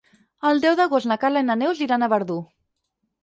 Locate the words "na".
1.11-1.17, 1.49-1.57